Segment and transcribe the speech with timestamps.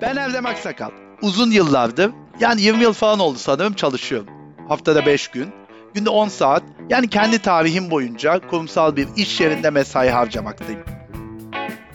[0.00, 0.90] Ben Erdem Aksakal.
[1.22, 2.10] Uzun yıllardır,
[2.40, 4.28] yani 20 yıl falan oldu sanırım çalışıyorum.
[4.68, 5.48] Haftada 5 gün,
[5.94, 10.80] günde 10 saat, yani kendi tarihim boyunca kurumsal bir iş yerinde mesai harcamaktayım.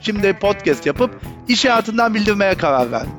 [0.00, 3.12] Şimdi podcast yapıp iş hayatından bildirmeye karar verdim.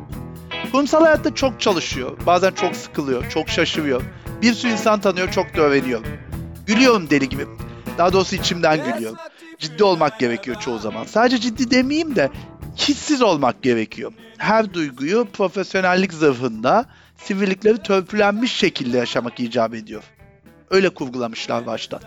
[0.71, 4.01] Kurumsal hayatta çok çalışıyor, bazen çok sıkılıyor, çok şaşırıyor.
[4.41, 6.01] Bir sürü insan tanıyor, çok da öğreniyor.
[6.67, 7.45] Gülüyorum deli gibi.
[7.97, 9.17] Daha doğrusu içimden gülüyorum.
[9.59, 11.03] Ciddi olmak gerekiyor çoğu zaman.
[11.03, 12.29] Sadece ciddi demeyeyim de
[12.77, 14.13] hissiz olmak gerekiyor.
[14.37, 16.85] Her duyguyu profesyonellik zırhında,
[17.17, 20.03] sivrilikleri törpülenmiş şekilde yaşamak icap ediyor.
[20.69, 22.01] Öyle kurgulamışlar baştan.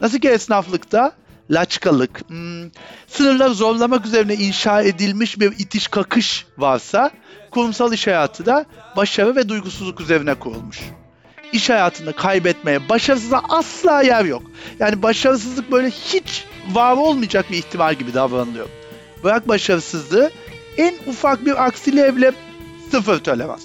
[0.00, 1.12] Nasıl ki esnaflıkta
[1.50, 2.70] laçkalık, hmm,
[3.06, 7.10] sınırları zorlamak üzerine inşa edilmiş bir itiş kakış varsa,
[7.50, 8.64] kurumsal iş hayatı da
[8.96, 10.80] başarı ve duygusuzluk üzerine kurulmuş.
[11.52, 14.42] İş hayatında kaybetmeye, başarısıza asla yer yok.
[14.78, 18.68] Yani başarısızlık böyle hiç var olmayacak bir ihtimal gibi davranılıyor.
[19.24, 20.30] Bırak başarısızlığı,
[20.76, 22.32] en ufak bir aksiliğe bile
[22.90, 23.64] sıfır tolerans.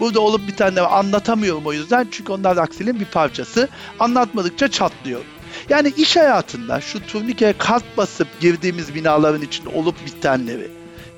[0.00, 3.68] Burada olup tane anlatamıyorum o yüzden çünkü onlar aksiliğin bir parçası.
[3.98, 5.20] Anlatmadıkça çatlıyor.
[5.68, 10.70] Yani iş hayatında şu turnikeye kart basıp girdiğimiz binaların içinde olup bitenleri,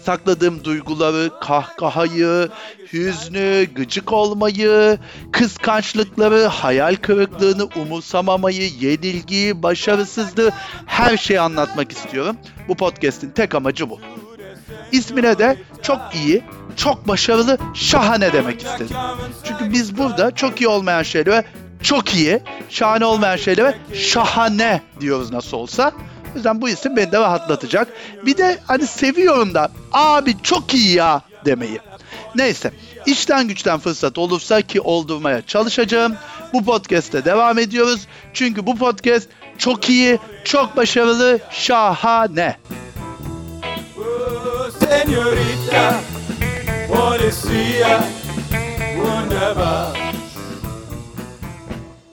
[0.04, 2.48] sakladığım duyguları, kahkahayı,
[2.92, 4.98] hüznü, gıcık olmayı,
[5.32, 10.50] kıskançlıkları, hayal kırıklığını, umursamamayı, yenilgiyi, başarısızlığı
[10.86, 12.36] her şeyi anlatmak istiyorum.
[12.68, 14.00] Bu podcast'in tek amacı bu.
[14.92, 16.42] İsmine de çok iyi,
[16.76, 18.96] çok başarılı, şahane demek istedim.
[19.44, 21.44] Çünkü biz burada çok iyi olmayan şeylere
[21.82, 25.92] çok iyi, şahane olmayan şeylere şahane diyoruz nasıl olsa.
[26.32, 27.88] O yüzden bu isim beni de rahatlatacak.
[28.26, 31.78] Bir de hani seviyorum da abi çok iyi ya demeyi.
[32.34, 32.72] Neyse
[33.06, 36.16] işten güçten fırsat olursa ki oldurmaya çalışacağım.
[36.52, 38.06] Bu podcast'te devam ediyoruz.
[38.34, 42.56] Çünkü bu podcast çok iyi, çok başarılı, şahane.
[44.80, 46.00] Señorita,
[46.88, 48.02] policía,